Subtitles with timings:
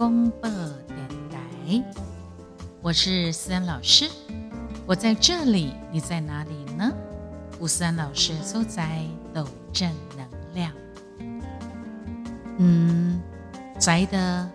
[0.00, 0.96] 公播电
[1.30, 1.84] 台，
[2.80, 4.08] 我是思安老师，
[4.86, 6.90] 我在这里，你在哪里呢？
[7.58, 9.02] 吴思安老师所在
[9.34, 10.72] 抖正能量，
[12.56, 13.20] 嗯，
[13.78, 14.50] 宅的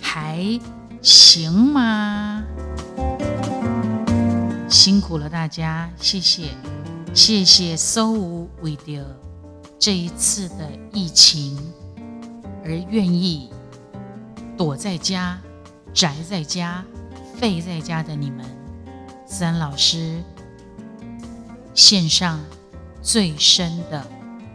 [0.00, 0.58] 还
[1.02, 2.42] 行吗？
[4.66, 6.48] 辛苦了大家，谢谢，
[7.12, 9.04] 谢谢搜无为的
[9.78, 11.54] 这一次的疫情
[12.64, 13.50] 而愿意。
[14.56, 15.38] 躲在家、
[15.92, 16.84] 宅在家、
[17.38, 18.44] 废在家的你们，
[19.26, 20.22] 三老师
[21.74, 22.40] 献上
[23.02, 24.06] 最深的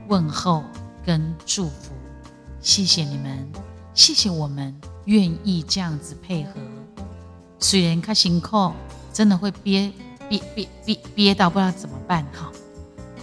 [0.07, 0.63] 问候
[1.05, 1.93] 跟祝福，
[2.59, 3.47] 谢谢你们，
[3.93, 4.75] 谢谢我们
[5.05, 6.53] 愿意这样子配合。
[7.59, 8.71] 虽然看辛苦，
[9.13, 9.93] 真的会憋
[10.27, 12.51] 憋憋憋憋到不知道怎么办哈，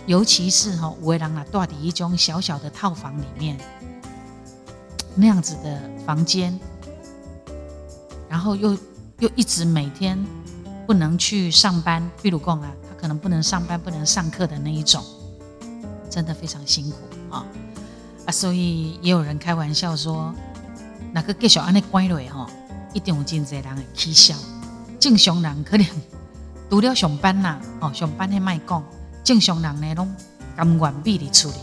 [0.07, 3.59] 尤其是哈，为人啊，住在一种小小的套房里面。
[5.21, 6.57] 那样子的房间，
[8.29, 8.79] 然后又
[9.19, 10.17] 又一直每天
[10.87, 15.03] 不能去上班，比如讲啊，他可能不能上班、不能上课的那一种，
[16.09, 16.97] 真的非常辛苦
[17.35, 17.45] 啊
[18.27, 18.31] 啊！
[18.31, 20.33] 所以也有人开玩笑说，
[21.13, 22.49] 那个给小安的乖女哈，
[22.95, 24.37] 一定有真济人会取笑。
[25.01, 25.85] 正常人可能
[26.71, 28.85] 除了上班啦，哦，上班的卖讲，
[29.25, 30.15] 正常人呢拢
[30.57, 31.59] 甘愿闭伫厝里，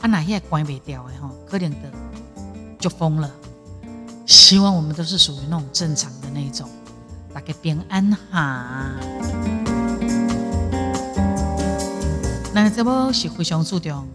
[0.00, 1.92] 啊，那些关袂掉的吼，可能的。
[2.86, 3.28] 就疯了，
[4.26, 6.70] 希望我们都是属于那种正常的那种，
[7.34, 8.94] 大家平安哈。
[12.54, 14.06] 那这波是非常注重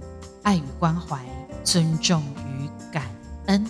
[0.44, 1.20] 爱与关怀、
[1.66, 3.04] 尊重与感
[3.48, 3.70] 恩。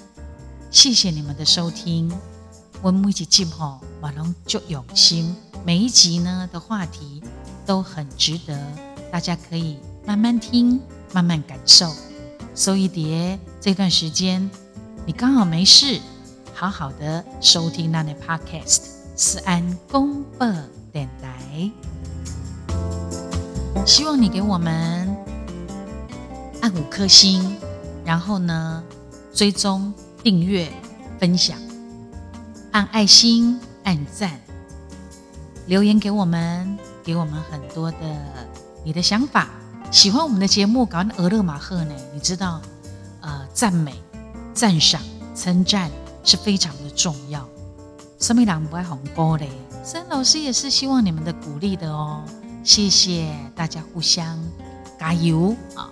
[0.69, 2.13] 谢谢你们的收听，
[2.83, 5.35] 我们每集节目马龙就用心，
[5.65, 7.23] 每一集呢的话题
[7.65, 8.55] 都很值得，
[9.11, 10.79] 大家可以慢慢听，
[11.11, 11.91] 慢慢感受。
[12.53, 14.47] 收一碟这段时间。
[15.03, 15.99] 你刚好没事，
[16.53, 18.81] 好好的收听那的 podcast，
[19.15, 20.47] 思安公播
[20.91, 21.71] 电台。
[23.83, 25.15] 希望你给我们
[26.61, 27.57] 按五颗星，
[28.05, 28.83] 然后呢
[29.33, 29.91] 追踪、
[30.23, 30.71] 订阅、
[31.19, 31.57] 分享，
[32.71, 34.39] 按爱心、按赞，
[35.65, 37.97] 留言给我们，给我们很多的
[38.83, 39.49] 你的想法。
[39.89, 41.95] 喜欢我们的节目，搞俄勒马赫呢？
[42.13, 42.61] 你知道，
[43.21, 43.95] 呃，赞美。
[44.53, 45.01] 赞赏、
[45.35, 45.89] 称赞
[46.23, 47.47] 是非常的重要。
[48.19, 49.49] 生命朗不爱红包嘞，
[49.83, 52.21] 森老师也是希望你们的鼓励的哦。
[52.63, 54.37] 谢谢大家互相
[54.99, 55.89] 加油啊！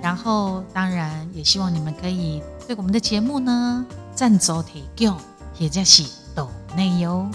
[0.00, 5.18] 然后当然也希望你们可以对我们的节目呢赞助提供，
[5.58, 6.04] 也就是
[6.34, 7.28] 抖内哟。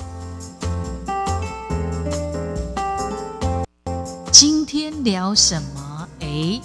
[4.31, 6.07] 今天聊什么？
[6.21, 6.59] 哎，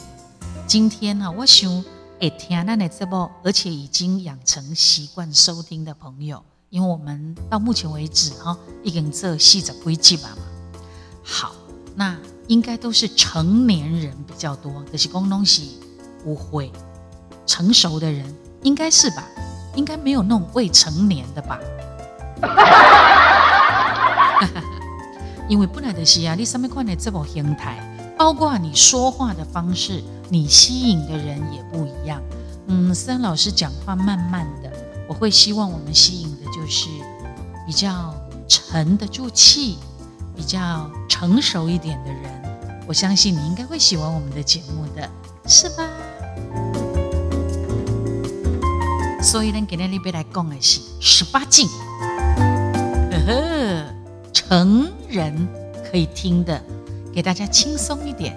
[0.66, 1.84] 今天呢，我想。
[2.20, 10.42] 哎，听那的这部，而且已经养成习惯收听的朋友，因为我们到目前为止哈，已经这细着规矩吧嘛。
[11.22, 11.52] 好，
[11.94, 12.16] 那
[12.48, 15.78] 应该都是成年人比较多，这些公东西
[16.24, 16.72] 不会
[17.46, 19.24] 成熟的人应该是吧？
[19.76, 21.60] 应该没有那种未成年的吧？
[25.48, 27.78] 因为本来的是啊，你上面看的这部平台，
[28.18, 30.02] 包括你说话的方式。
[30.30, 32.22] 你吸引的人也不一样。
[32.66, 34.70] 嗯，思安老师讲话慢慢的，
[35.08, 36.88] 我会希望我们吸引的就是
[37.66, 38.14] 比较
[38.46, 39.78] 沉得住气、
[40.36, 42.22] 比较成熟一点的人。
[42.86, 45.10] 我相信你应该会喜欢我们的节目的，
[45.46, 45.88] 是吧？
[49.22, 51.68] 所以呢，今天那边来讲的是十八禁，
[53.10, 53.84] 呵呵，
[54.32, 55.48] 成人
[55.90, 56.62] 可以听的，
[57.12, 58.36] 给大家轻松一点。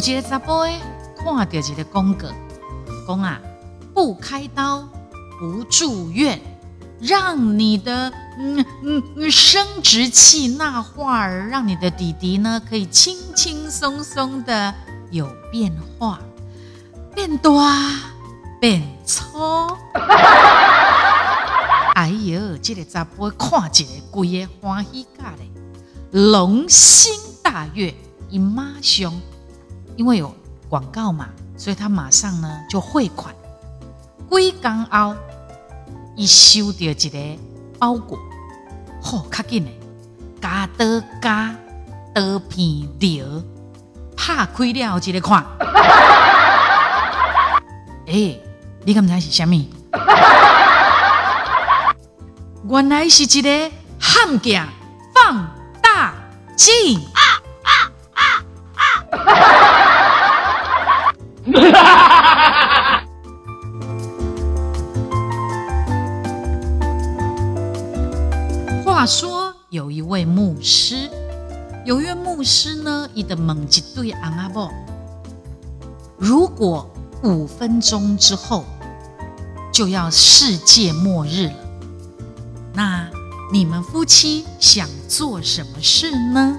[0.00, 0.80] 有一个查甫诶，
[1.14, 2.28] 看到一个广告，
[3.06, 3.38] 讲啊，
[3.92, 4.82] 不开刀，
[5.38, 6.40] 不住院，
[7.02, 14.72] 让你的嗯嗯生殖器那块儿，让你的弟弟呢可以轻轻松松的
[15.10, 16.18] 有变化，
[17.14, 17.62] 变多
[18.58, 19.20] 变粗。
[21.94, 25.50] 哎呦，这个查甫看一个，规个欢喜咖嘞，
[26.10, 27.12] 龙心
[27.42, 27.94] 大悦，
[28.30, 29.12] 伊马上。
[30.00, 30.34] 因为有
[30.66, 33.34] 广告嘛，所以他马上呢就汇款。
[34.30, 35.14] 归刚后，
[36.16, 37.18] 一收到一个
[37.78, 38.18] 包裹，
[39.02, 39.78] 嚯，卡紧嘞，
[40.40, 41.54] 加多加
[42.14, 43.26] 多片料，
[44.16, 45.44] 拍开了后，一个看，
[48.08, 48.40] 哎，
[48.86, 49.68] 你敢知是虾米？
[52.70, 54.66] 原来是一个汉镜
[55.14, 55.46] 放
[55.82, 56.14] 大
[56.56, 56.98] 镜。
[71.90, 74.70] 有约牧师呢，伊的猛一对昂阿伯，
[76.16, 76.88] 如果
[77.24, 78.64] 五分钟之后
[79.72, 81.54] 就要世界末日了，
[82.72, 83.10] 那
[83.52, 86.56] 你们夫妻想做什么事呢？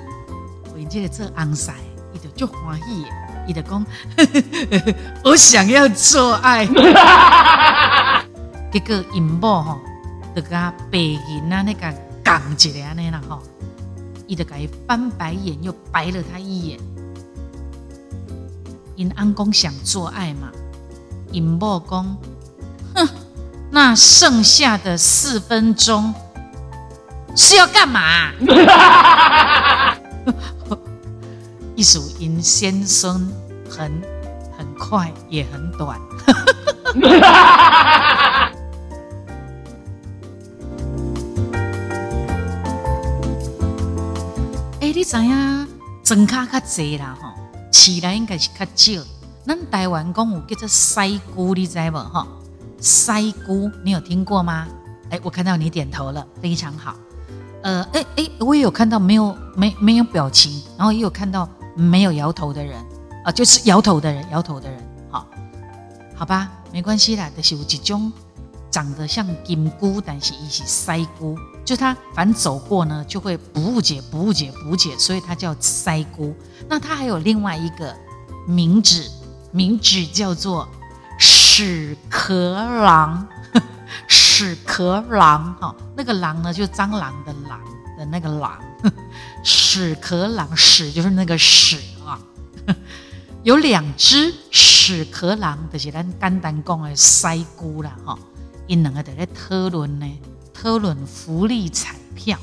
[0.73, 1.73] 我记得这昂塞，
[2.13, 3.05] 伊就就欢喜，
[3.47, 3.85] 伊就讲，
[5.23, 6.65] 我想要做爱。
[8.69, 9.79] 结果因某吼，
[10.35, 13.41] 就甲白银啊那个讲一个安尼啦吼，
[14.31, 16.79] 伊就甲伊翻白眼，又白了他一眼。
[18.95, 20.49] 因安公想做爱嘛，
[21.33, 22.15] 尹某公，
[22.95, 23.05] 哼，
[23.69, 26.13] 那剩下的四分钟
[27.35, 28.31] 是要干嘛？
[31.75, 33.29] 一数因先生
[33.69, 33.91] 很
[34.57, 35.99] 很快也很短。
[45.01, 45.67] 你知影
[46.03, 47.29] 庄卡较济啦吼，
[47.71, 49.03] 饲来应该是较少。
[49.43, 52.27] 咱台湾讲有叫做西菇，你知无吼？
[52.79, 54.67] 西菇你有听过吗？
[55.09, 56.95] 哎，我看到你点头了，非常好。
[57.63, 62.77] 呃，哎哎，我也有看到没有没没有表情，然后也有看到没有摇头的人
[63.25, 64.79] 啊，就是摇头的人，摇头的人。
[65.09, 65.25] 好，
[66.13, 68.13] 好吧，没关系啦，就是有一种
[68.71, 71.37] 长得像金菇，但是一是西菇。
[71.63, 76.35] 就它反走过呢，就会不误解、不误解、不误解，所以它叫腮菇。
[76.67, 77.95] 那它还有另外一个
[78.47, 79.07] 名字，
[79.51, 80.67] 名字叫做
[81.19, 83.27] 屎壳郎，
[84.07, 87.59] 屎壳郎哈，那个狼呢，就蟑螂的狼
[87.97, 88.59] 的那个狼，
[89.43, 92.19] 屎壳郎，屎就是那个屎啊。
[93.43, 98.17] 有两只屎壳郎，就是咱简单讲的腮菇啦哈，
[98.71, 100.09] 因两个在咧讨论呢。
[100.53, 102.37] 讨论福利彩票，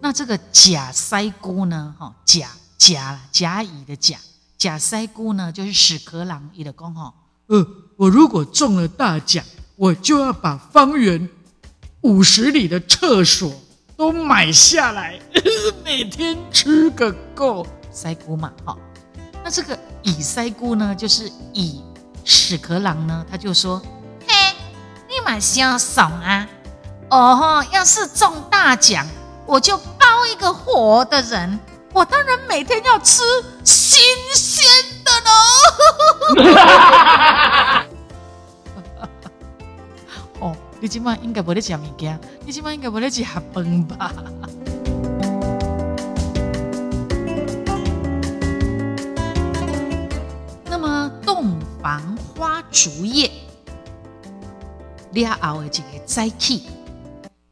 [0.00, 1.94] 那这个假腮菇呢？
[1.98, 2.48] 哈，假
[2.78, 4.16] 假甲乙的假
[4.56, 7.12] 假腮菇呢，就是屎壳郎伊的讲哈。
[7.48, 9.44] 呃，我如果中了大奖，
[9.74, 11.28] 我就要把方圆
[12.02, 13.52] 五十里的厕所
[13.96, 15.20] 都买下来，
[15.84, 17.66] 每天吃个够。
[17.92, 18.78] 腮菇嘛，哈。
[19.42, 21.82] 那这个乙腮菇呢，就是乙
[22.24, 23.88] 屎壳郎呢，他就说：嘿，
[25.24, 26.46] 买想送啊？
[27.10, 27.62] 哦吼！
[27.72, 29.06] 要是中大奖，
[29.46, 31.58] 我就包一个活的人。
[31.92, 33.22] 我当然每天要吃
[33.62, 34.02] 新
[34.34, 34.66] 鲜
[35.04, 35.30] 的喽。
[40.40, 44.12] 哦，你今晚应该不得吃物件，你今晚应该不得吃饭吧？
[50.64, 53.30] 那么，洞房花烛夜
[55.14, 56.64] 了后的一个早起。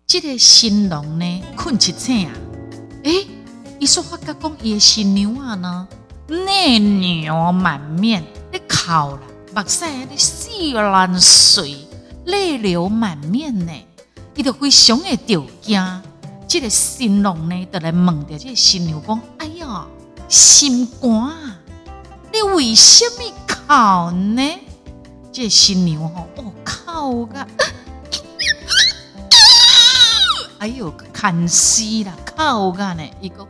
[0.07, 2.33] 这个新郎呢，困一醒啊，
[3.05, 3.27] 诶，
[3.79, 5.89] 伊说发觉讲伊的新娘啊呢，
[6.29, 9.21] 泪流满面，咧哭啦，
[9.55, 11.87] 目屎咧稀烂水，
[12.27, 13.73] 泪流满面呢，
[14.35, 16.03] 伊就非常的着惊。
[16.47, 19.87] 这个新郎呢，就来问着这个新娘讲：“哎呀，
[20.29, 21.59] 心肝啊，
[22.31, 24.43] 你为什么哭呢？”
[25.33, 26.53] 这新娘吼，哦，
[30.59, 33.03] 哎呦，看死啦，靠干呢？
[33.21, 33.45] 一个，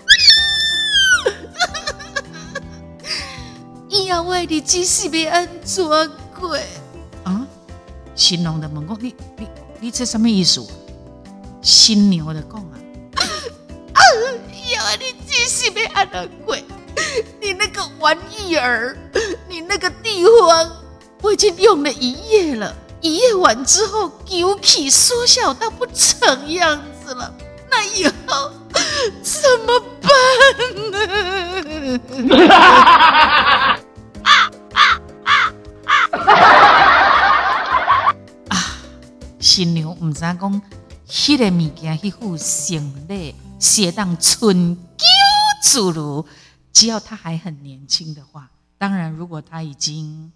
[3.90, 5.84] 以后我的只是被安怎
[6.40, 6.56] 过
[7.24, 7.46] 啊？
[8.14, 9.46] 新郎的问我，你你
[9.80, 10.66] 你这什么意思？
[11.60, 12.74] 新娘的讲啊，
[14.50, 16.56] 以后你只是被安怎过？
[17.40, 18.96] 你那个玩意儿，
[19.48, 20.70] 你那个地方，
[21.20, 26.80] 我已经用了一夜了，一夜完之后，牛皮缩小到不成样。
[27.04, 27.34] 子了，
[27.68, 28.52] 那以后
[29.22, 30.08] 怎么办
[30.92, 32.38] 呢？
[38.48, 38.54] 啊！
[39.40, 40.62] 新娘唔知讲，
[41.08, 45.04] 迄个物件，迄副性礼，写当春娇
[45.64, 46.24] 自如。
[46.72, 50.30] 只要他还很年轻的话，当然，如果他已经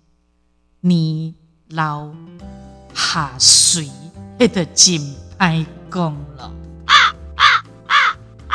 [0.81, 1.33] 你
[1.71, 2.09] 老
[2.95, 3.91] 下水，
[4.39, 5.01] 迄个真
[5.37, 6.53] 歹讲了。
[6.85, 6.95] 啊
[7.35, 7.43] 啊
[7.89, 7.95] 啊
[8.47, 8.55] 啊！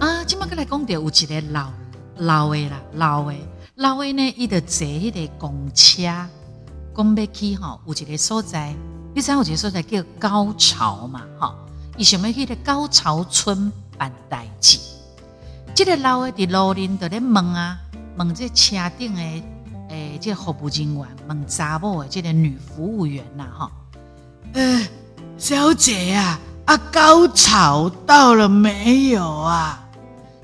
[0.00, 1.70] 啊，今麦过来讲到有一个老
[2.16, 3.34] 老的啦，老的
[3.76, 6.02] 老的呢，伊就坐迄个公车，
[6.96, 8.74] 讲要去吼，有一个所在，
[9.14, 11.54] 你知有一个所在叫高潮嘛，吼，
[11.96, 14.78] 伊想要去个高潮村办代志。
[15.74, 17.78] 这个老的伫路边就咧问啊，
[18.16, 19.42] 问这车顶的。
[19.90, 23.70] 诶，这个服务人员问查某的这个女服务员呐，哈，
[24.54, 24.88] 呃，
[25.36, 29.86] 小姐啊，啊，高潮到了没有啊？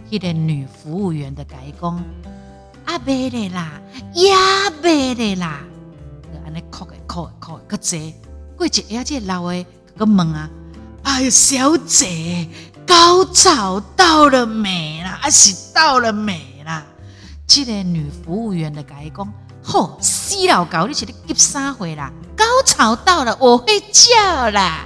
[0.09, 1.97] 迄个女服务员的改讲，
[2.85, 3.81] 啊，未咧啦，
[4.15, 4.31] 也
[4.83, 5.61] 未咧啦，
[6.33, 8.15] 就安尼哭诶哭诶哭诶，个济
[8.57, 9.67] 过一下这老诶
[9.97, 10.49] 个问啊，
[11.03, 12.47] 哎呀，小姐，
[12.91, 15.21] 高潮到了没啦？
[15.23, 16.83] 啊，是到了没啦？
[17.47, 19.33] 这个女服务员的改讲，
[19.63, 22.11] 吼，四老高，你是咧急三回啦？
[22.37, 24.81] 高潮到了，我会叫啦。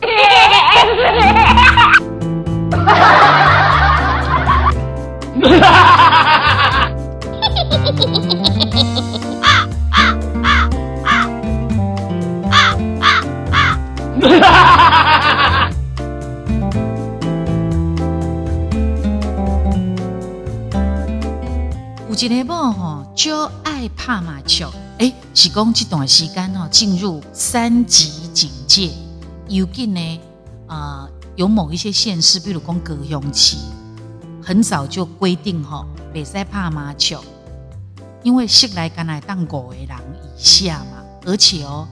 [22.26, 28.90] 一个某吼，就爱拍麻将，诶，是讲这段时间吼进入三级警戒，
[29.46, 30.20] 尤其呢，
[30.66, 33.56] 啊，有某一些县市，比如讲高雄市。
[34.42, 37.22] 很早就规定哈，别使拍麻将，
[38.24, 41.86] 因为室内敢来当五个人以下嘛，而且哦，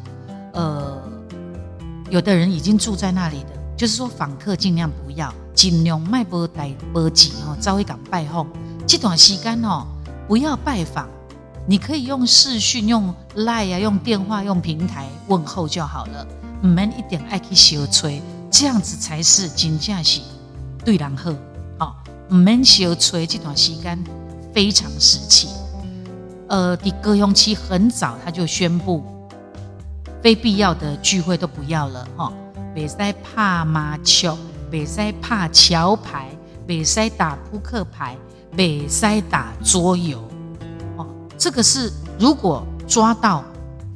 [0.54, 1.02] 呃，
[2.10, 8.44] 有的人已经住在那里的，就是说访客尽量不要，尽量卖波带波钱哦，早一港拜访。
[8.86, 9.86] 这段时间哦，
[10.26, 11.08] 不要拜访，
[11.66, 16.26] 你可以用视讯、用 Line 啊、用电话、用平台问候就好了，
[16.62, 20.20] 唔免一点爱去小吹，这样子才是真正是
[20.84, 21.36] 对人好。
[22.30, 23.96] 唔免小吹这段时间
[24.52, 25.48] 非常时期。
[26.48, 29.04] 呃，的歌雄期很早他就宣布，
[30.20, 32.32] 非必要的聚会都不要了哈。
[32.74, 34.36] 别再怕麻将，
[34.68, 36.28] 别再怕桥牌，
[36.66, 38.16] 别再打扑克牌，
[38.56, 40.18] 别再打桌游。
[40.96, 43.44] 哦，这个是如果抓到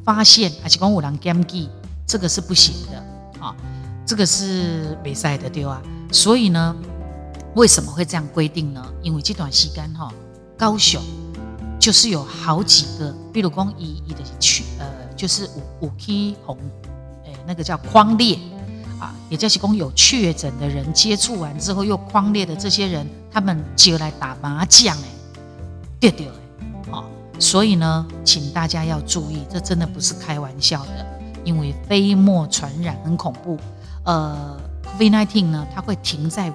[0.04, 1.42] 发现，还是讲有人 game，
[2.06, 3.56] 这个是不行的啊。
[4.06, 5.82] 这个是别赛的对啊。
[6.12, 6.76] 所以呢。
[7.56, 8.80] 为什么会这样规定呢？
[9.02, 10.08] 因为这段时间哈，
[10.56, 11.02] 高雄
[11.80, 14.86] 就是有好几个，比如讲一一的去呃，
[15.16, 15.50] 就是
[15.80, 16.56] 五五 K 红，
[17.26, 18.38] 哎，那个叫框列
[19.00, 25.08] 啊，也就是讲有确诊的人接触完之后又框列的这些人，他们就来打麻将哎，
[26.00, 26.32] 对对哎，
[26.90, 27.04] 好，
[27.38, 31.06] 所以呢，请大家要注意，这真的不是开玩笑的，
[31.44, 33.58] 因为飞沫传染很恐怖，
[34.04, 34.58] 呃
[34.98, 36.52] ，COVID-19 呢，它会停在。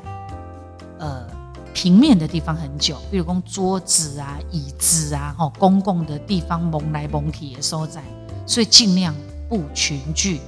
[0.98, 1.27] 呃，
[1.74, 8.01] 平面的地方很久，比如讲桌子啊、椅子啊，吼，公共的地方蒙来蒙去的所在，
[8.48, 9.13] 所以尽量
[9.50, 10.39] 不群聚，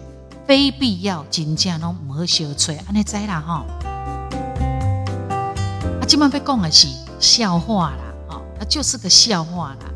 [0.48, 3.87] 非必要真正拢唔好小吹，安尼知啦吼。
[6.07, 6.87] 今晚要讲的是
[7.19, 9.91] 笑话啦，哦，那就是个笑话啦。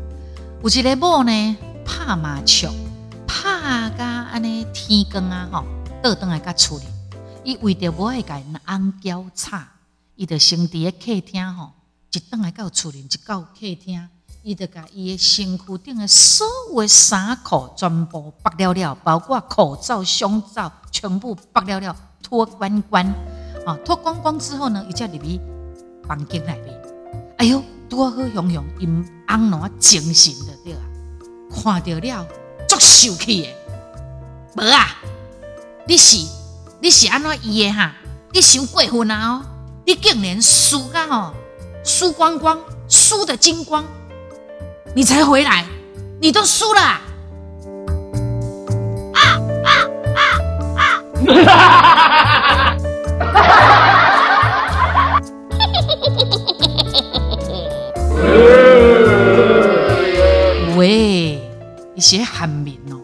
[0.62, 2.70] 有一个某呢，拍麻将，
[3.26, 5.64] 拍甲安尼天光啊，吼，
[6.02, 6.84] 倒转来甲厝里，
[7.42, 9.66] 伊为着无会甲因翁交叉。
[10.14, 11.70] 伊就先伫个客厅吼，
[12.12, 14.06] 一倒来到厝里，一到客厅，
[14.42, 23.02] 伊就甲伊的身躯顶的所有衫裤全部剥了了，包括口罩、胸罩，全部剥了了，脱光光。
[23.64, 25.40] 啊，脱光光之后呢，伊才入去
[26.06, 26.82] 房间内面。
[27.38, 30.80] 哎哟，多好雄雄，因翁喏精神的对啊，
[31.50, 32.26] 看到了
[32.68, 33.48] 足受气的。
[34.56, 34.96] 无啊，
[35.86, 36.16] 你是
[36.80, 37.92] 你是安怎伊的哈？
[38.32, 39.42] 你想过分啊哦！
[39.84, 41.06] 你竟然输啊！
[41.10, 41.34] 哦，
[41.84, 43.84] 输光光，输的精光，
[44.94, 45.66] 你才回来，
[46.20, 46.80] 你都输了！
[46.80, 47.00] 啊
[49.64, 49.68] 啊
[50.16, 50.20] 啊
[53.34, 53.78] 啊！
[62.02, 62.98] 一些喊名哦。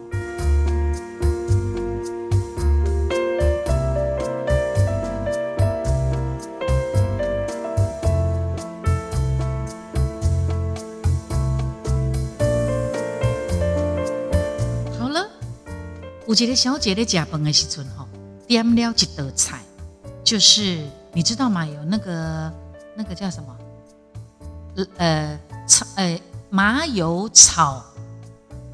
[16.27, 18.05] 有一个小姐在食饭的时阵，吼，
[18.47, 19.59] 点了一道菜，
[20.25, 20.77] 就是
[21.13, 21.65] 你知道吗？
[21.65, 22.53] 有那个
[22.95, 24.85] 那个叫什么？
[24.97, 27.81] 呃，炒呃麻油炒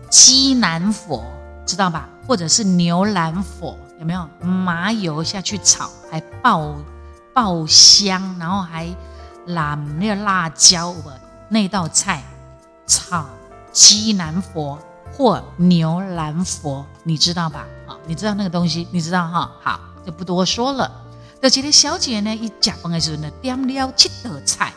[0.09, 1.23] 鸡南佛，
[1.65, 2.09] 知道吧？
[2.27, 4.27] 或者是牛腩佛，有没有？
[4.45, 6.75] 麻油下去炒，还爆
[7.33, 8.87] 爆香，然后还
[9.45, 10.95] 揽那个辣椒，
[11.49, 12.23] 那道菜
[12.87, 13.25] 炒
[13.71, 14.79] 鸡南佛。
[15.17, 17.65] 或牛腩佛，你知道吧？
[17.87, 19.49] 啊，你知道那个东西，你知道哈？
[19.61, 20.91] 好，就不多说了。
[21.41, 24.73] 就这个小姐呢，一食饭的时候呢，点了七道菜，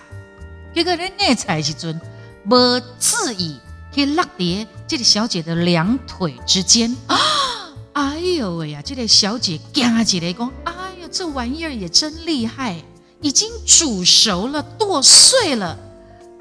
[0.73, 2.01] 结果呢那菜时阵，
[2.45, 3.59] 无注意
[3.91, 7.19] 去落碟这个小姐的两腿之间啊！
[7.93, 12.75] 哎呦喂呀，这个小姐惊起来讲：“哎呦，这玩意儿也真厉害，
[13.21, 15.77] 已经煮熟了，剁碎了。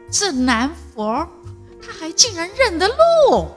[0.09, 1.27] 这男佛
[1.81, 3.49] 他还竟然认得路。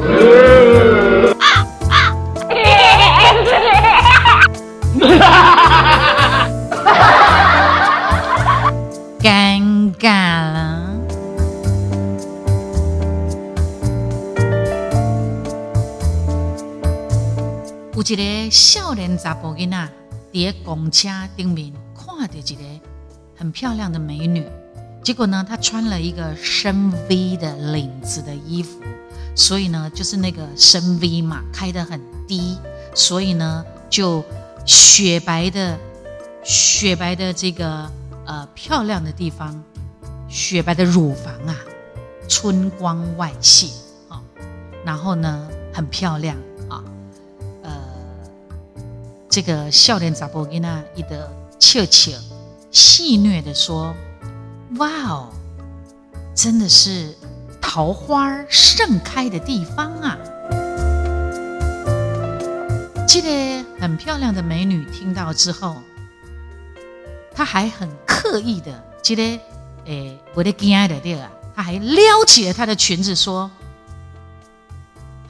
[5.30, 5.59] ”尴
[18.00, 19.88] 有一个少年查甫囡仔
[20.32, 22.62] 伫公车顶面看到一个
[23.36, 24.46] 很漂亮的美女，
[25.04, 28.80] 结果呢，她穿了一个深 V 的领子的衣服，
[29.36, 32.56] 所以呢，就是那个深 V 嘛，开得很低，
[32.94, 34.24] 所以呢，就
[34.64, 35.78] 雪白的
[36.42, 37.90] 雪白的这个
[38.24, 39.62] 呃漂亮的地方，
[40.26, 41.54] 雪白的乳房啊，
[42.30, 43.66] 春光外泄
[44.08, 44.22] 啊，
[44.86, 46.34] 然后呢，很漂亮，
[49.30, 52.10] 这个笑脸查甫囡仔伊的笑笑
[52.72, 53.94] 戏谑的说
[54.78, 55.28] ：“哇哦，
[56.34, 57.14] 真的是
[57.60, 60.18] 桃花盛开的地方啊！”
[63.06, 65.76] 这个很漂亮的美女听到之后，
[67.32, 69.22] 她还很刻意的，这个
[69.84, 73.48] 诶，我的亲爱的对啊，她还撩起了她的裙子说：“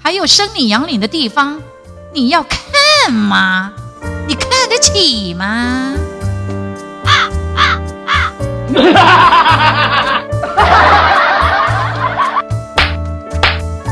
[0.00, 1.60] 还有生你养你的地方，
[2.14, 3.74] 你要看吗？
[4.30, 5.44] 你看得起吗
[7.04, 7.10] 啊
[7.56, 8.32] 啊啊？”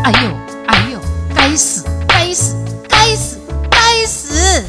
[0.04, 0.30] 哎呦，
[0.68, 1.00] 哎呦，
[1.34, 2.54] 该死，该死，
[2.88, 4.62] 该死，该死！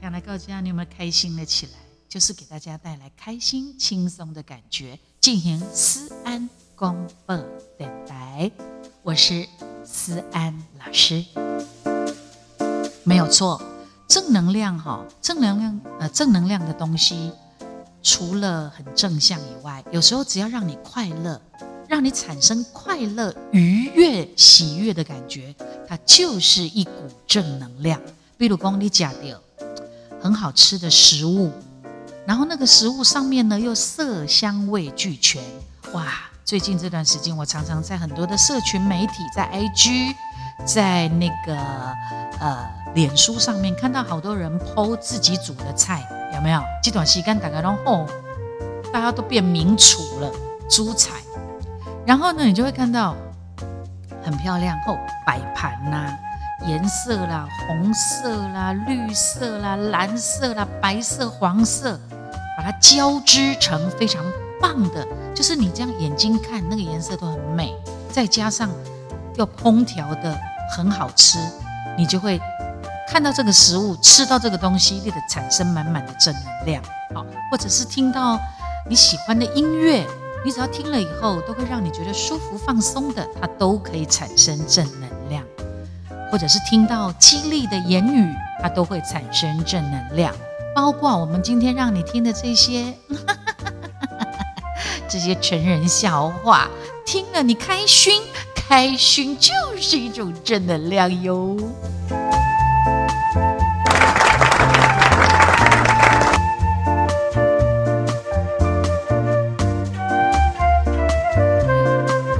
[0.00, 1.72] 听来告家，你有没有开心了起来？
[2.08, 6.94] 就是给大家带来开心、轻松的感觉，进行思安广
[7.26, 7.36] 播
[7.76, 8.48] 电台，
[9.08, 9.48] 我是
[9.86, 11.24] 思安老师。
[13.04, 13.58] 没有错，
[14.06, 17.32] 正能量哈，正能量呃，正能量的东西，
[18.02, 21.40] 除了很正向以外，有时候只要让你快乐，
[21.88, 25.54] 让你产生快乐、愉悦、喜悦的感觉，
[25.88, 26.90] 它就是一股
[27.26, 27.98] 正能量。
[28.36, 29.42] 比如讲，你假的
[30.20, 31.50] 很好吃的食物，
[32.26, 35.42] 然后那个食物上面呢又色香味俱全，
[35.94, 36.12] 哇！
[36.48, 40.16] 最近这段时间，我常常在很多的社群媒体，在 IG，
[40.64, 41.54] 在那个
[42.40, 46.62] 呃脸书上面看到好多人 PO 自己煮的菜，有没有？
[46.82, 48.06] 这段时间大家都哦，
[48.90, 50.32] 大家都变名厨了，
[50.70, 51.16] 煮菜。
[52.06, 53.14] 然后呢，你就会看到
[54.24, 56.16] 很漂亮后摆盘呐，
[56.66, 62.00] 颜色啦，红色啦，绿色啦，蓝色啦，白色、黄色，
[62.56, 64.24] 把它交织成非常
[64.60, 67.74] 棒的，就是你这样眼睛看那个颜色都很美，
[68.10, 68.70] 再加上
[69.36, 70.36] 又烹调的
[70.76, 71.38] 很好吃，
[71.96, 72.40] 你就会
[73.08, 76.82] 看到这个食物，吃到这个东西，你得产生满满的正能量，
[77.14, 78.38] 好，或者是听到
[78.88, 80.06] 你喜欢的音乐。
[80.44, 85.42] 你只要听了以后，都会让你觉得舒服放松的，它都可以产生正能量；
[86.30, 90.32] 或者是听到激励的言语，它都会产生正能量。
[90.76, 92.94] 包括我们今天让你听的这些，
[95.10, 96.68] 这些成人笑话，
[97.06, 98.22] 听了你开心，
[98.54, 101.56] 开心就是一种正能量哟。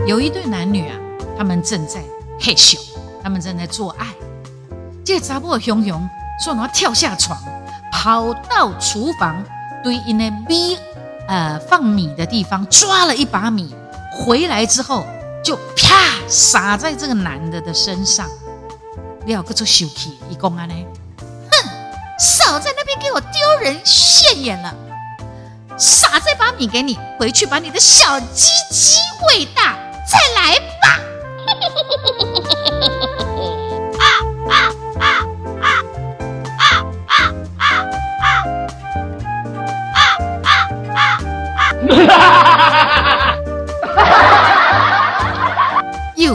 [0.06, 0.96] 有一对男女啊，
[1.36, 2.02] 他们正在
[2.38, 2.78] 嘿咻，
[3.22, 4.06] 他们正在做爱。
[5.04, 6.06] 这查甫熊熊
[6.44, 7.38] 说：“我跳下床，
[7.90, 9.42] 跑到厨房，
[9.82, 10.76] 对因那米
[11.28, 13.72] 呃放米的地方抓了一把米，
[14.12, 15.06] 回来之后
[15.44, 18.26] 就啪撒在这个男的的身上。
[19.26, 20.74] 廖个做秀气，一公安呢，
[21.50, 21.68] 哼，
[22.18, 24.74] 少在那边给我丢人现眼了！
[25.76, 29.76] 撒这把米给你，回去把你的小鸡鸡喂大。”
[30.08, 30.98] 再来吧！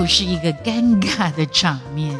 [0.04, 2.12] 又是一个尴尬的场面。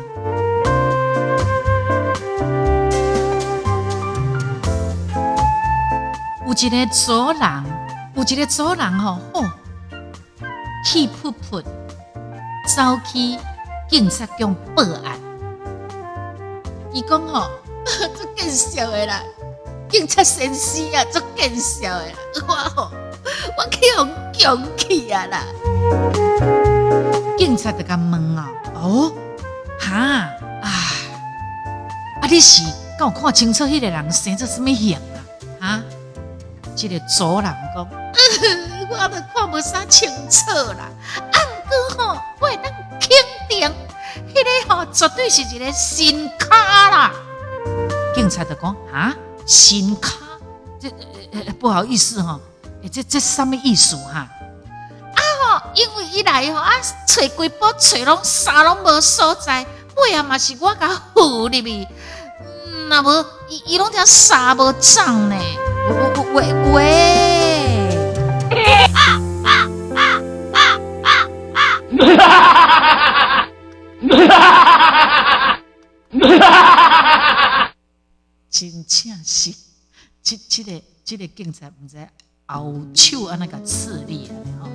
[6.48, 7.66] 有一个走廊，
[8.16, 9.46] 有一个走廊哦，嚯！
[10.86, 11.62] 气噗噗，
[12.74, 13.38] 走去
[13.90, 15.20] 警察局报案。
[16.94, 17.50] 伊讲吼，
[17.86, 19.22] 这更笑的啦！
[19.90, 22.14] 警察先生啊，足见笑的啦，
[22.48, 22.92] 我吼，
[23.58, 26.53] 我去互强气啊啦。
[27.38, 29.12] 警察就甲问啊，哦，
[29.80, 30.70] 哈啊，
[32.22, 32.64] 啊你是
[32.98, 35.02] 敢有看清楚迄个人生做什么样
[35.60, 35.68] 啊？
[35.68, 35.84] 哈，
[36.76, 37.88] 这个主人讲，
[38.90, 40.90] 我都看无啥清楚啦，
[41.32, 42.66] 啊，毋过吼，我会当
[43.00, 43.10] 肯
[43.50, 43.70] 定，
[44.30, 47.12] 迄个吼绝对是一个新卡啦。
[48.16, 49.14] 警察就讲啊，
[49.46, 50.14] 新卡，
[50.80, 50.90] 这、
[51.32, 52.40] 呃不好意思吼、
[52.92, 54.30] 这这什么意思哈？
[55.76, 56.72] 因为伊来吼啊，
[57.08, 59.66] 找规包找拢啥拢无所在，
[59.98, 61.88] 尾啊嘛是我甲付入去，
[62.68, 65.36] 嗯若无伊伊拢只啥无涨呢？
[66.34, 66.84] 喂喂喂，
[78.50, 79.54] 真正是，
[80.24, 81.98] 这这个这个警察毋知
[82.46, 84.68] 后手安那个刺你安尼吼。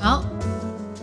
[0.00, 0.24] 好，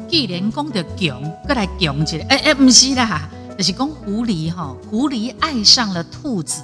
[0.08, 3.30] 既然讲到强，再来强一个，哎、哎，不是啦，
[3.62, 6.63] 就是讲狐狸哈，狐狸爱上了兔子，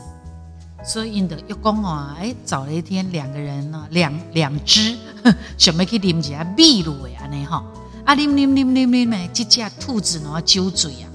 [0.83, 7.63] 所以因的又讲哦，哎，找了一天两个人呢，两两只呵 想要去啉一下秘鲁的安尼哈，
[8.03, 11.05] 啊啉啉啉啉啉的，这只兔子呢酒醉啊，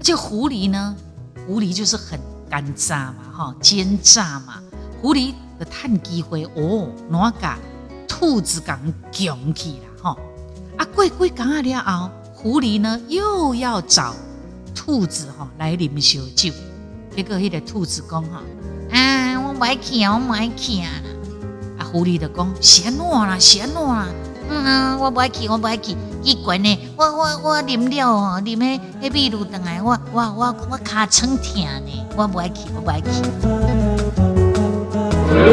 [0.00, 0.94] 这狐狸呢，
[1.48, 2.16] 狐狸就是很
[2.48, 4.62] 干渣嘛哈，奸诈嘛，
[5.02, 7.58] 狐狸的趁机会哦，哪甲
[8.06, 8.78] 兔子讲
[9.10, 10.16] 强去啦哈。
[10.76, 14.14] 啊，过几工啊了后，狐狸呢又要找
[14.74, 16.50] 兔子哈、来啉烧酒，
[17.14, 18.42] 结果迄个兔子讲哈，
[18.92, 20.90] 啊，我袂去啊，我袂去啊。
[21.78, 24.08] 啊狐狸就讲是安怎啦，是安怎啦，
[24.48, 25.96] 嗯，我袂去，我袂去。
[26.22, 33.02] 奇怪呢，我我我啉了吼，啉迄迄秘鲁顿来，我我我我骹床疼呢，我袂去，我袂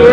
[0.05, 0.10] 去。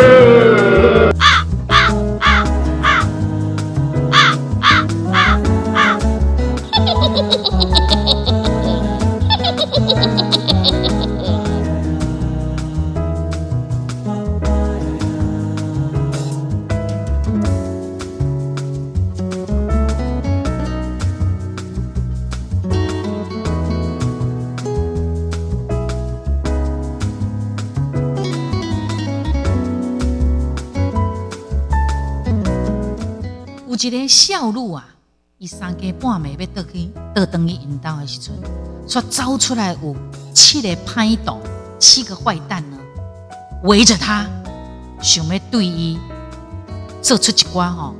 [33.80, 34.84] 一个少女啊，
[35.38, 38.34] 伊三更半暝要倒去倒转去因兜的时阵，
[38.88, 39.94] 却走出来有
[40.34, 41.38] 七个歹徒，
[41.78, 42.78] 七个坏蛋呢，
[43.62, 44.26] 围着他，
[45.00, 45.96] 想要对伊
[47.00, 47.94] 做出一寡吼，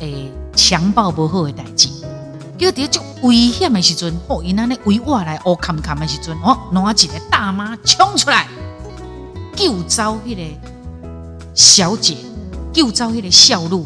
[0.00, 1.88] 诶，强暴不好的代志。
[2.58, 8.48] 叫伫足危险的时阵，哦，因安尼围我来乌坎坎的时阵，哦，拿一个大妈冲出来
[9.54, 10.42] 救走迄个
[11.54, 12.16] 小姐。
[12.76, 13.82] 救走迄个少女，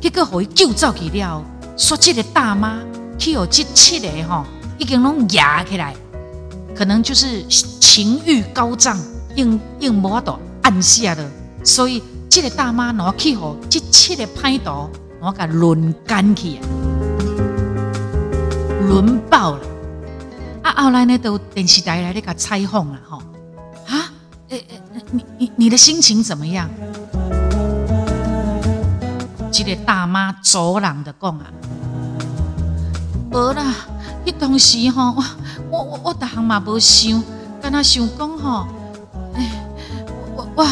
[0.00, 1.42] 结果互伊救走去了，
[1.76, 2.78] 说这个大妈
[3.18, 4.44] 去互这七个吼，
[4.78, 5.96] 已经拢压起来，
[6.72, 8.96] 可能就是情欲高涨，
[9.34, 11.28] 用用无法度按下了，
[11.64, 14.88] 所以这个大妈拿去互这七个歹徒，
[15.20, 16.60] 我甲轮干去，
[18.86, 19.60] 轮爆了。
[20.62, 23.16] 啊，后来呢，都电视台来咧甲采访了，吼，
[23.88, 24.12] 啊，
[24.50, 26.70] 诶、诶、你你你的心情怎么样？
[29.62, 31.44] 这个大妈走人的讲啊，
[33.30, 33.74] 无啦，
[34.24, 35.22] 迄当时吼，我
[35.70, 37.22] 我我我逐项嘛无想，
[37.60, 38.66] 敢若想讲吼，
[39.34, 39.50] 诶，
[40.34, 40.66] 我我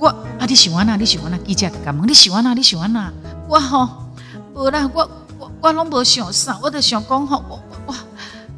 [0.00, 0.96] 我啊，你想安那？
[0.96, 1.38] 你想安那？
[1.38, 2.52] 记者就甲问你想安那？
[2.52, 3.12] 你想安那？
[3.48, 3.88] 我吼，
[4.56, 5.08] 无啦，我
[5.38, 7.94] 我我拢无想啥，我就想讲吼，我我我，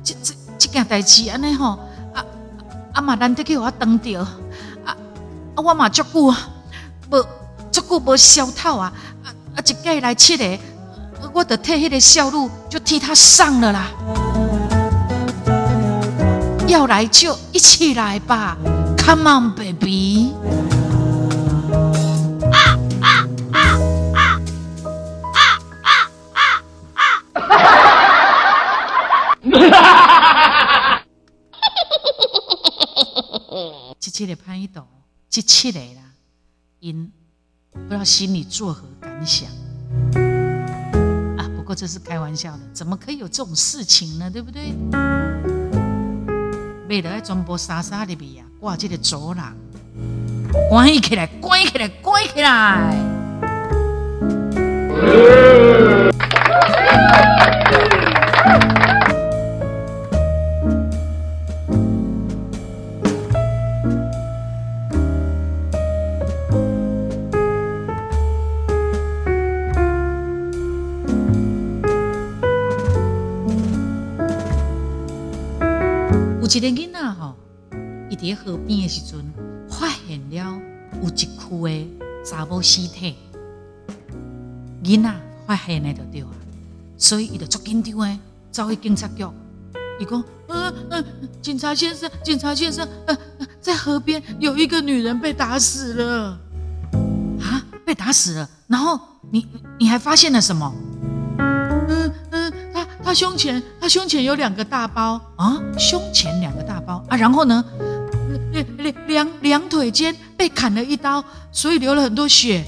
[0.03, 1.79] 这这这件代志安尼吼，
[2.15, 2.25] 啊
[2.95, 4.19] 啊嘛难得去互我当着，
[4.87, 4.97] 啊
[5.57, 6.39] 啊我嘛足久啊，
[7.11, 7.23] 无
[7.71, 8.91] 足久无消透啊。
[9.69, 10.59] 啊，一届来七个，
[11.35, 13.91] 我得替迄个少女就替他上了啦。
[16.67, 18.57] 要来就一起来吧
[18.97, 20.33] ，Come on baby。
[34.01, 34.83] 这 七个歹徒，
[35.31, 36.03] 这七个啦，
[36.81, 37.13] 因
[37.73, 39.49] 不知道心里作何感想
[41.37, 41.49] 啊？
[41.57, 44.31] 不过这是开玩笑的，怎么可以有这种事情呢？
[44.31, 44.75] 对不对？
[46.89, 49.55] 为了在全部沙沙里边呀，挂这个走廊，
[50.71, 52.95] 关起来，关起来，关起来。
[78.69, 79.25] 边的时阵，
[79.67, 80.61] 发现了
[81.03, 81.89] 有一区的
[82.23, 83.17] 查某尸体。
[84.85, 85.13] 囡仔
[85.47, 86.29] 发现的就对啊，
[86.99, 88.19] 所以伊就足紧张的，
[88.53, 89.27] 走去警察局。
[89.99, 91.05] 伊讲：“嗯嗯，
[91.43, 93.19] 警察先生，警察先生，呃，
[93.61, 96.39] 在河边有一个女人被打死了。”
[97.43, 98.49] 啊，被打死了。
[98.69, 99.01] 然后
[99.31, 99.45] 你
[99.79, 100.73] 你还发现了什么？
[101.89, 107.17] 嗯嗯，他他胸前他胸前有两个大包啊，胸前两个大包啊。
[107.17, 107.65] 然后呢，
[108.59, 112.65] 两两两两腿间被砍了一刀，所以流了很多血。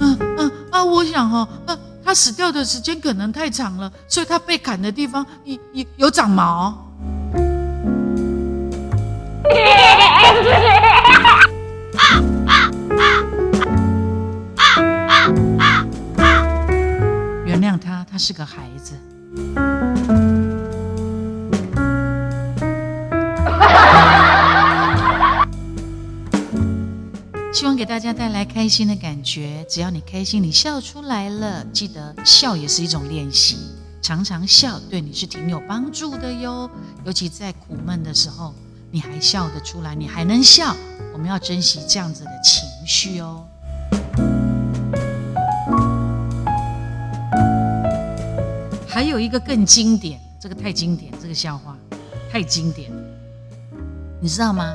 [0.00, 6.74] 嗯嗯啊，我想哈，啊，他死掉的时间可能太长了，所以他被砍的地方有有有长毛。
[17.44, 18.94] 原谅他，他是个孩子。
[27.52, 29.64] 希望给大家带来开心的感觉。
[29.68, 33.58] 只要你开心，你笑出来了，记得笑也是一种练习，
[34.00, 36.68] 常常笑对你是挺有帮助的哟。
[37.04, 38.54] 尤其在苦闷的时候，
[38.90, 40.74] 你还笑得出来，你还能笑，
[41.12, 43.46] 我们要珍惜这样子的情绪哦。
[48.88, 51.76] 还有一个更经典，这个太经典，这个笑话
[52.30, 52.90] 太经典，
[54.22, 54.74] 你知道吗？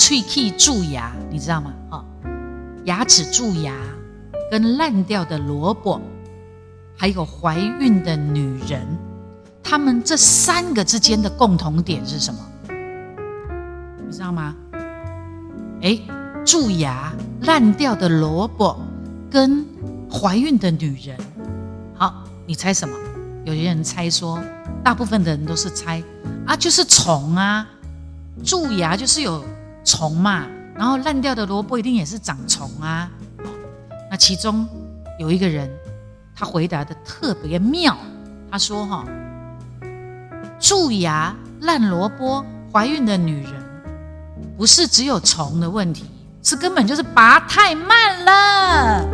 [0.00, 1.74] 脆气蛀牙，你知道吗？
[1.90, 2.02] 哦，
[2.84, 3.76] 牙齿蛀牙，
[4.50, 6.00] 跟烂掉的萝卜，
[6.96, 8.80] 还有怀孕的女人，
[9.62, 12.40] 他们这三个之间的共同点是什么？
[14.02, 14.56] 你知道吗？
[15.82, 15.98] 哎，
[16.46, 18.80] 蛀牙、烂掉的萝卜
[19.30, 19.66] 跟
[20.10, 21.14] 怀孕的女人，
[21.94, 22.96] 好，你猜什么？
[23.44, 24.42] 有些人猜说，
[24.82, 26.02] 大部分的人都是猜
[26.46, 27.68] 啊，就是虫啊，
[28.42, 29.44] 蛀牙就是有。
[29.84, 33.10] 虫嘛，然后烂掉的萝卜一定也是长虫啊。
[34.10, 34.68] 那其中
[35.18, 35.70] 有一个人，
[36.34, 37.96] 他回答的特别妙，
[38.50, 39.04] 他说：“哈，
[40.58, 43.52] 蛀牙、烂萝卜、怀孕的女人，
[44.56, 46.10] 不是只有虫的问题，
[46.42, 49.08] 是根本就是拔太慢了。”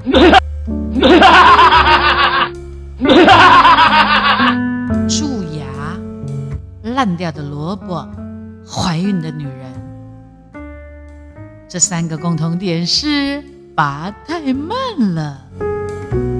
[7.00, 8.06] 烂掉的萝卜，
[8.62, 9.72] 怀孕的女人，
[11.66, 13.42] 这三个共同点是
[13.74, 15.48] 拔太慢了。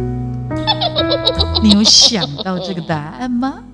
[1.64, 3.64] 你有想到这个答案吗？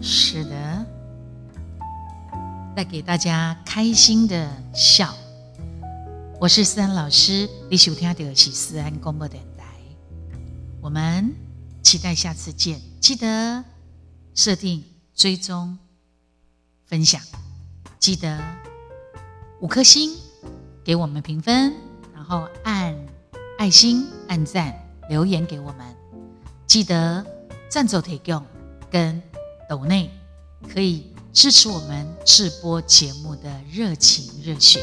[0.00, 0.86] 是的，
[2.74, 5.14] 带给大家开心的笑。
[6.40, 9.66] 我是思安老师，你收听的是思安广播电台，
[10.80, 11.49] 我们。
[11.82, 13.64] 期待下次见，记得
[14.34, 15.78] 设定、追踪、
[16.86, 17.20] 分享，
[17.98, 18.40] 记得
[19.60, 20.16] 五颗星
[20.84, 21.74] 给我们评分，
[22.14, 22.96] 然后按
[23.58, 24.74] 爱心、按赞、
[25.08, 25.96] 留言给我们。
[26.66, 27.26] 记得
[27.68, 28.44] 赞助提供
[28.90, 29.20] 跟
[29.68, 30.10] 抖内，
[30.72, 34.80] 可以支持我们直播节目的热情热血。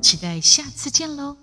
[0.00, 1.36] 期待下次见喽！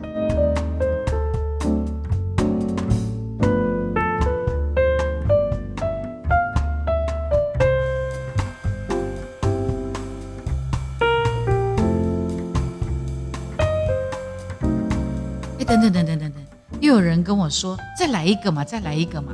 [15.91, 19.31] 等等等等等等，又有人跟我说：“再来一个嘛，再来一个嘛。”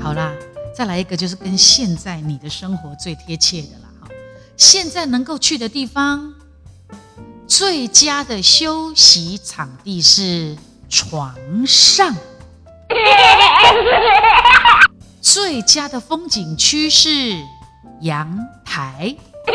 [0.00, 0.32] 好啦，
[0.74, 4.08] 再来一个就是跟现在你的生活最贴切的啦哈。
[4.56, 6.32] 现在能够去的地方，
[7.46, 10.56] 最佳的休息场地是
[10.88, 11.34] 床
[11.66, 12.14] 上；
[15.20, 17.36] 最佳的风景区是
[18.00, 19.14] 阳台。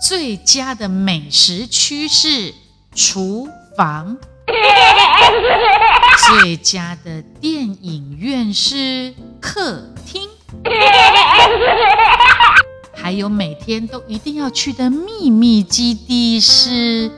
[0.00, 2.52] 最佳的美食区是
[2.94, 4.16] 厨房，
[6.40, 10.28] 最佳的电影院是客厅，
[12.94, 17.10] 还还有每天都一定要去的秘密基地是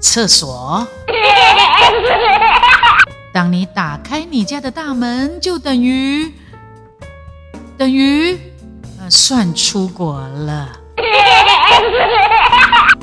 [0.00, 0.84] 厕所。
[3.32, 6.34] 当你打开你家的大门，就等于
[7.78, 8.36] 等于
[8.98, 10.72] 呃算出国了。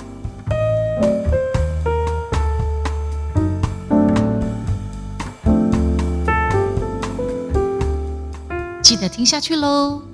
[9.02, 10.07] 要听下去喽。